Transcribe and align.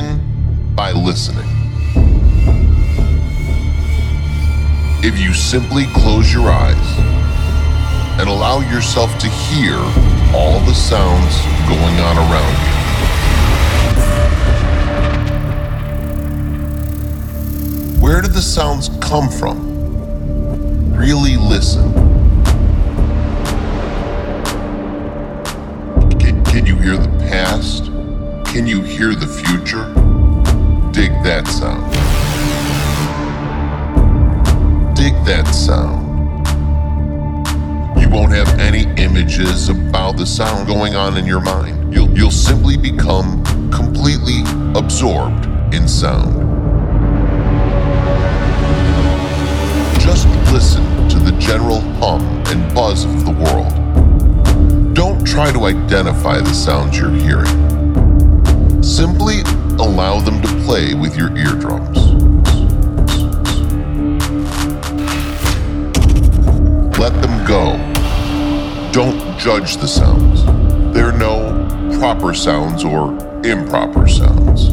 begin 0.00 0.20
by 0.74 0.92
listening. 0.92 1.46
If 5.02 5.18
you 5.18 5.32
simply 5.34 5.86
close 5.94 6.32
your 6.32 6.48
eyes 6.50 6.98
and 8.20 8.28
allow 8.28 8.60
yourself 8.60 9.18
to 9.18 9.28
hear 9.28 9.74
all 10.34 10.60
the 10.60 10.74
sounds 10.74 11.40
going 11.68 11.98
on 12.00 12.18
around 12.18 12.56
you. 12.60 12.70
Where 18.00 18.20
did 18.20 18.32
the 18.32 18.42
sounds 18.42 18.90
come 19.00 19.28
from? 19.28 19.68
Really 20.94 21.36
listen. 21.36 21.92
Can, 26.18 26.44
can 26.44 26.66
you 26.66 26.76
hear 26.76 26.96
the 26.96 27.08
past? 27.28 27.89
Can 28.50 28.66
you 28.66 28.82
hear 28.82 29.14
the 29.14 29.28
future? 29.28 29.84
Dig 30.90 31.12
that 31.22 31.46
sound. 31.46 31.86
Dig 34.96 35.14
that 35.24 35.46
sound. 35.54 36.08
You 38.02 38.08
won't 38.08 38.32
have 38.32 38.48
any 38.58 38.92
images 39.00 39.68
about 39.68 40.16
the 40.16 40.26
sound 40.26 40.66
going 40.66 40.96
on 40.96 41.16
in 41.16 41.26
your 41.26 41.38
mind. 41.38 41.94
You'll, 41.94 42.10
you'll 42.10 42.32
simply 42.32 42.76
become 42.76 43.44
completely 43.70 44.40
absorbed 44.74 45.46
in 45.72 45.86
sound. 45.86 46.34
Just 50.00 50.26
listen 50.52 50.82
to 51.08 51.20
the 51.20 51.36
general 51.38 51.78
hum 52.00 52.20
and 52.48 52.74
buzz 52.74 53.04
of 53.04 53.24
the 53.24 53.30
world. 53.30 54.92
Don't 54.92 55.24
try 55.24 55.52
to 55.52 55.66
identify 55.66 56.40
the 56.40 56.52
sounds 56.52 56.98
you're 56.98 57.12
hearing. 57.12 57.69
Simply 58.82 59.40
allow 59.78 60.20
them 60.20 60.40
to 60.42 60.48
play 60.64 60.94
with 60.94 61.16
your 61.16 61.36
eardrums. 61.36 61.98
Let 66.98 67.12
them 67.22 67.46
go. 67.46 67.76
Don't 68.92 69.38
judge 69.38 69.76
the 69.76 69.86
sounds. 69.86 70.44
There 70.94 71.06
are 71.06 71.16
no 71.16 71.68
proper 71.98 72.34
sounds 72.34 72.84
or 72.84 73.12
improper 73.44 74.08
sounds. 74.08 74.68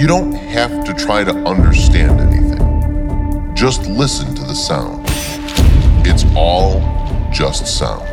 You 0.00 0.06
don't 0.06 0.32
have 0.32 0.84
to 0.84 0.92
try 0.94 1.22
to 1.24 1.32
understand 1.44 2.20
anything. 2.20 3.54
Just 3.54 3.86
listen 3.86 4.34
to 4.34 4.42
the 4.42 4.54
sound. 4.54 5.04
It's 6.04 6.24
all 6.36 6.80
just 7.32 7.66
sound. 7.66 8.11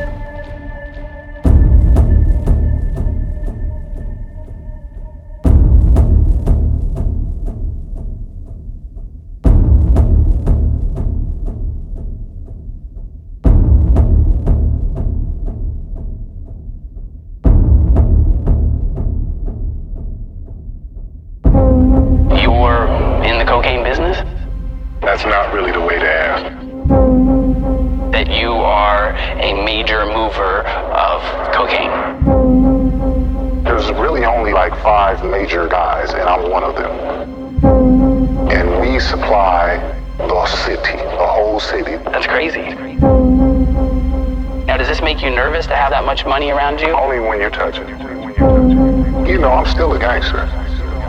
You 49.09 49.39
know, 49.39 49.49
I'm 49.49 49.65
still 49.65 49.92
a 49.93 49.99
gangster. 49.99 50.45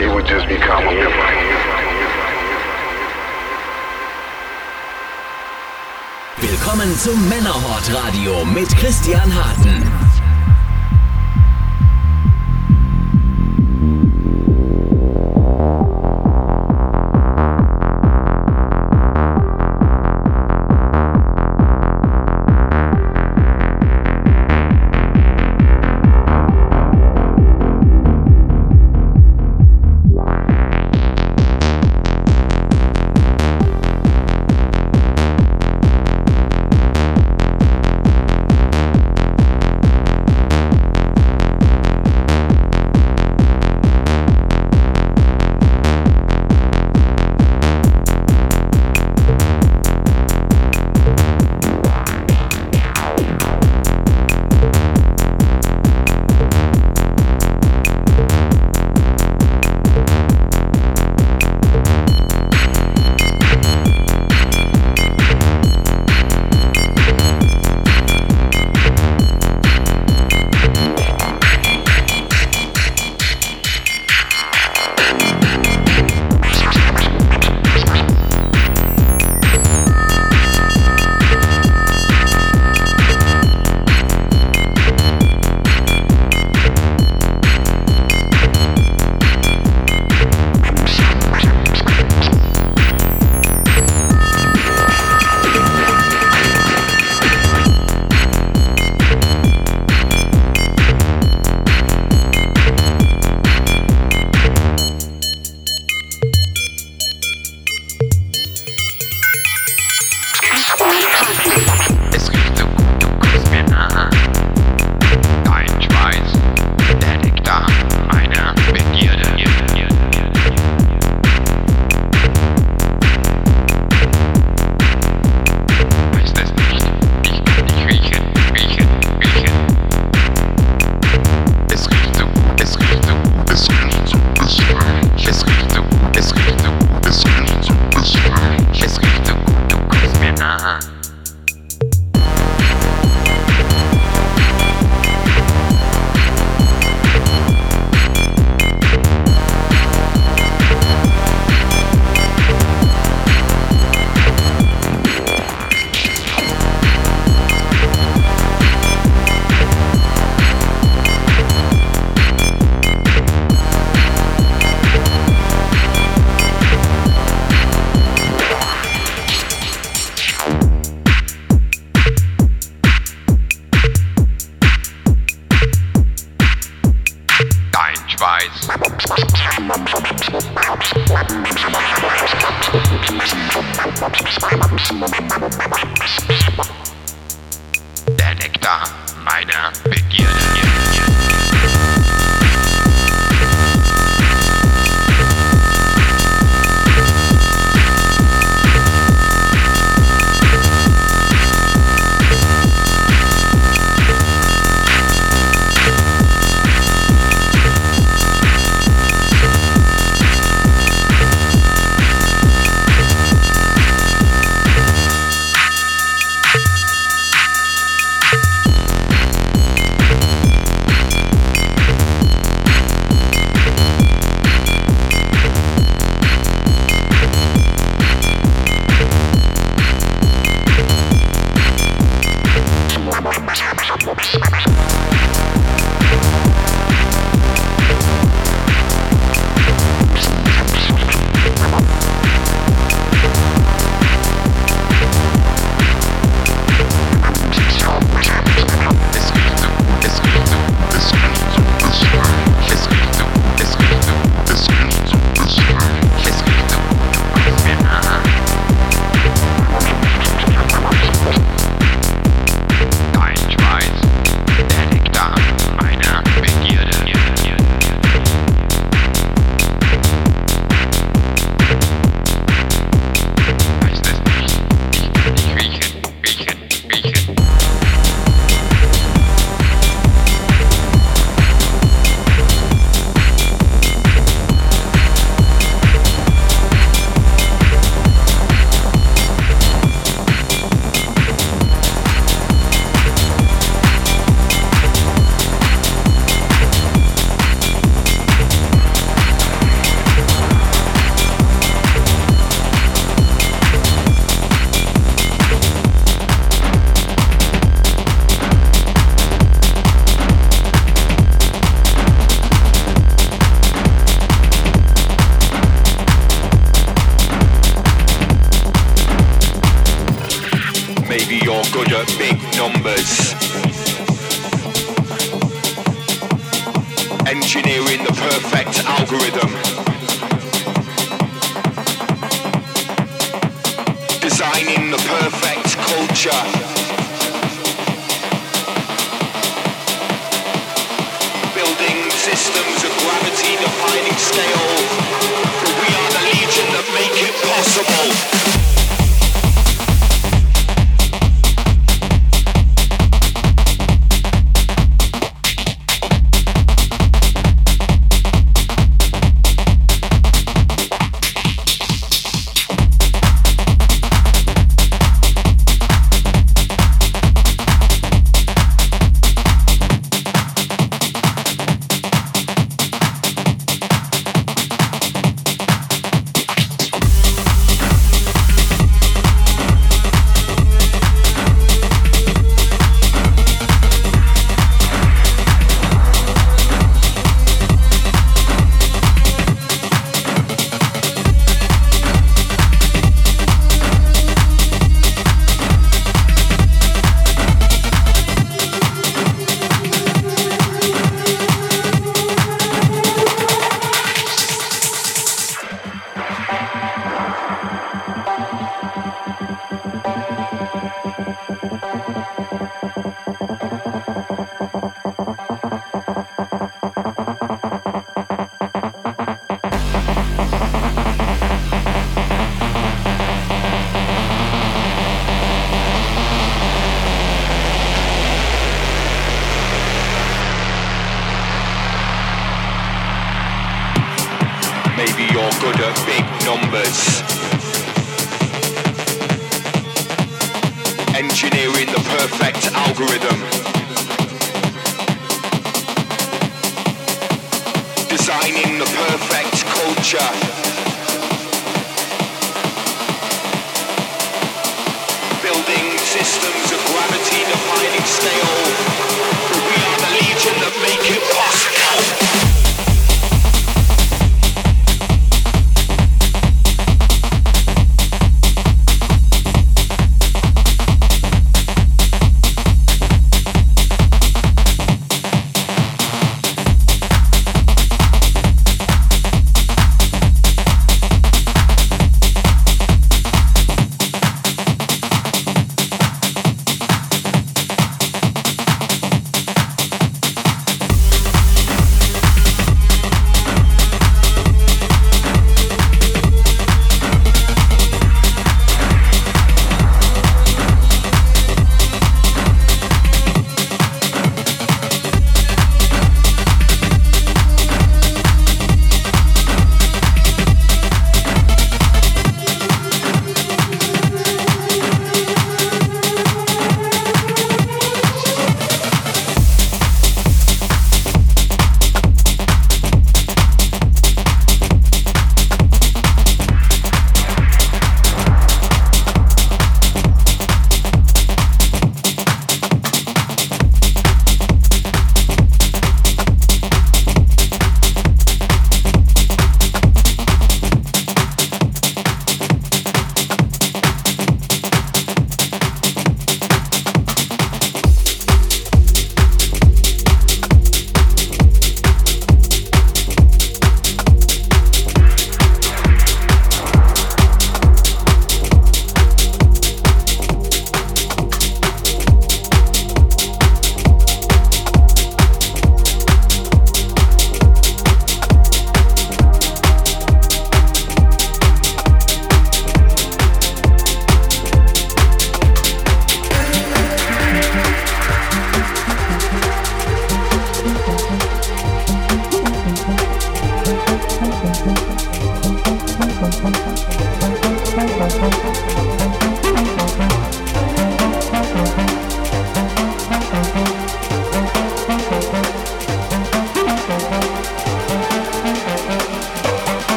You 0.00 0.14
would 0.14 0.24
just 0.24 0.48
become 0.48 0.88
a 0.88 0.92
member. 0.92 1.28
Willkommen 6.38 6.98
zum 6.98 7.28
Männerhort 7.28 7.92
Radio 7.92 8.46
mit 8.46 8.74
Christian 8.76 9.30
Harten. 9.34 10.11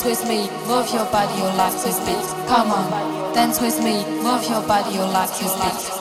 Dance 0.00 0.18
with 0.22 0.28
me, 0.30 0.48
move 0.66 0.88
your 0.94 1.04
body, 1.12 1.38
your 1.38 1.52
life 1.56 1.74
to 1.84 1.92
speed. 1.92 2.48
Come 2.48 2.70
on, 2.70 3.34
dance 3.34 3.60
with 3.60 3.78
me, 3.84 4.02
move 4.22 4.48
your 4.48 4.62
body, 4.66 4.94
your 4.94 5.06
life 5.06 5.36
to 5.36 5.44
speed. 5.44 5.99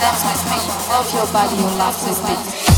That's 0.00 0.22
with 0.24 0.42
me, 0.50 0.58
Love 0.88 1.14
your 1.14 1.26
body, 1.32 1.56
your 1.56 1.70
life 1.76 2.08
is 2.08 2.18
beat. 2.20 2.77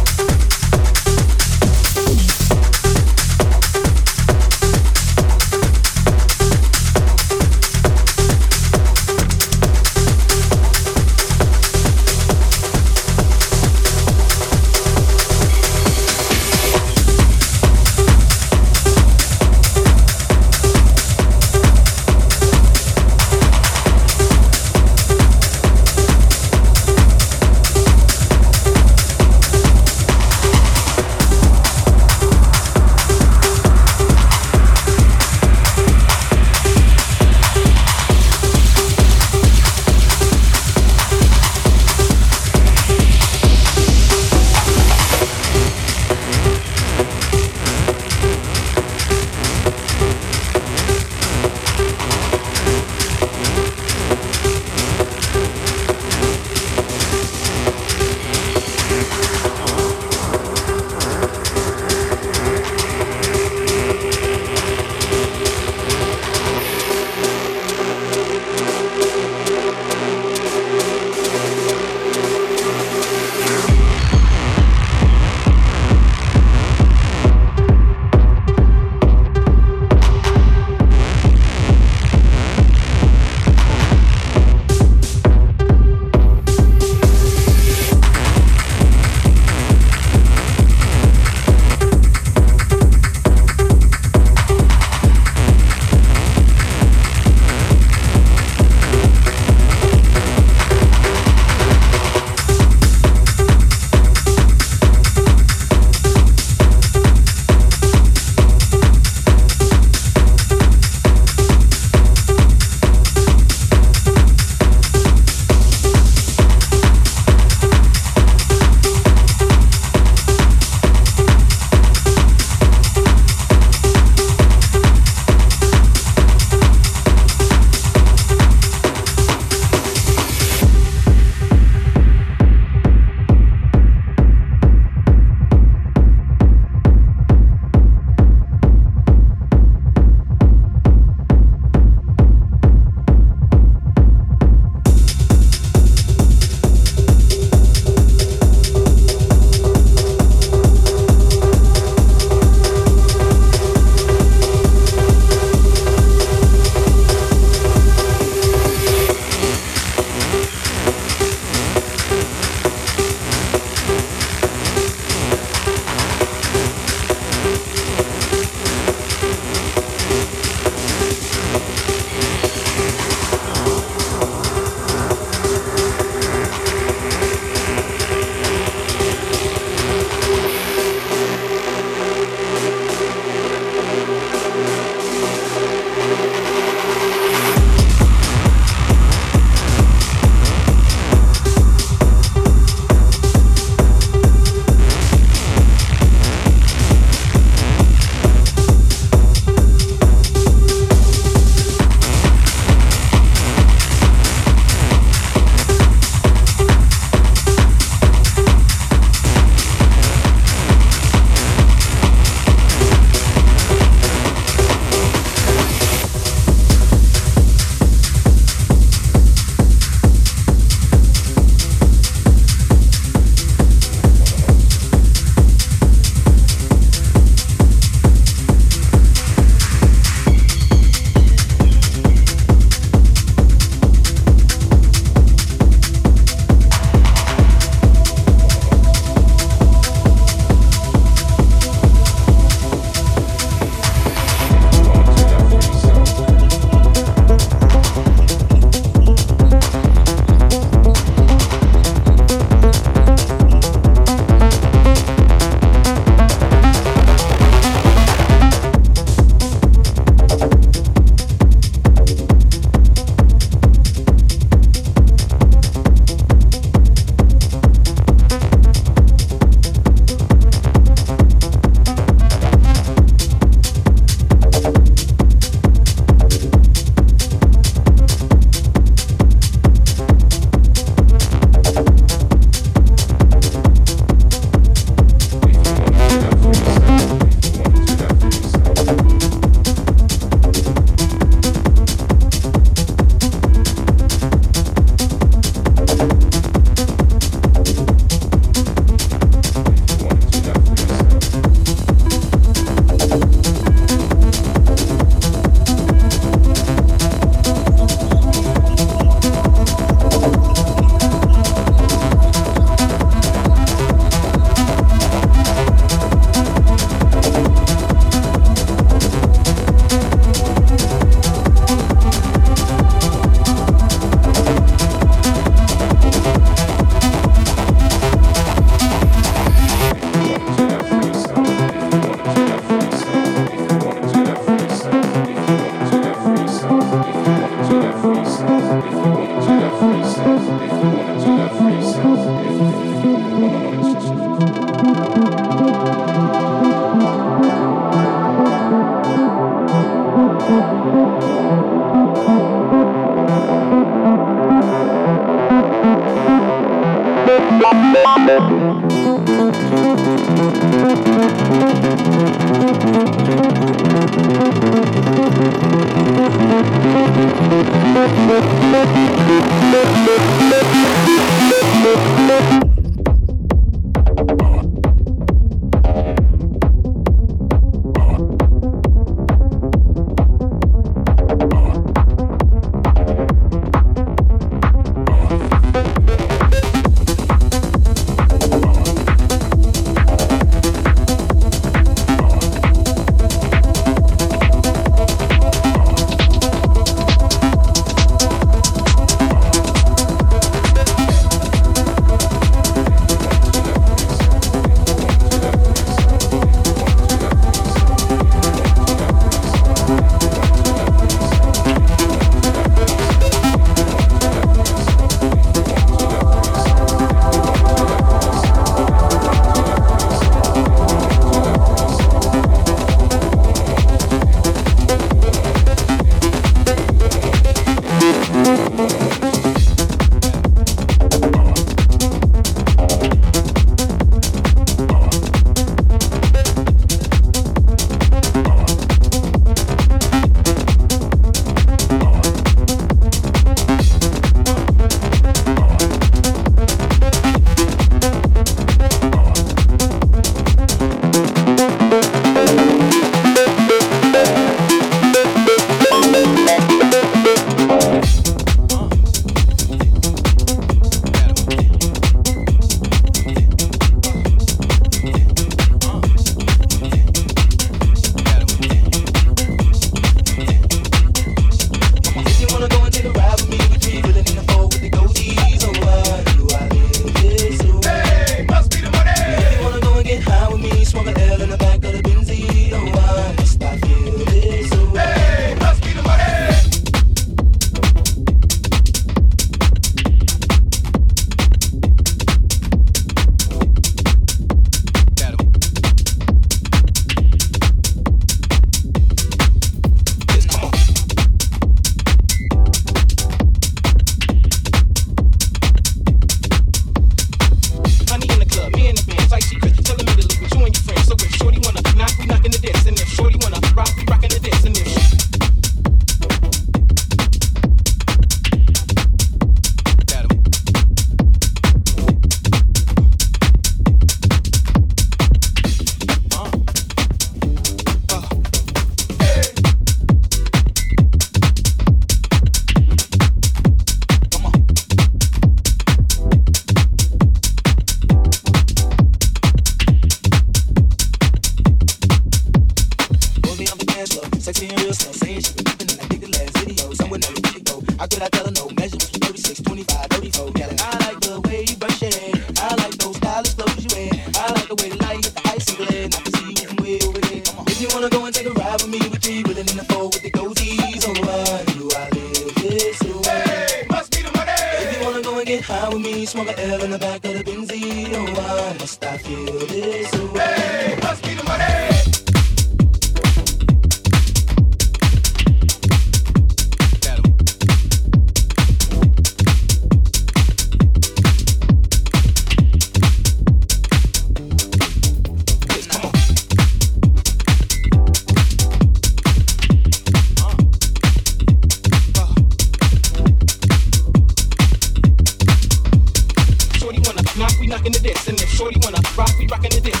Knock, 597.71 597.83
we 597.83 597.89
knockin' 597.89 597.91
the 597.93 597.99
dance. 597.99 598.27
And 598.27 598.41
if 598.41 598.49
Shorty 598.49 598.79
wanna 598.83 599.01
rock, 599.17 599.31
we 599.39 599.47
rockin' 599.47 599.71
the 599.71 599.81
dance. 599.81 600.00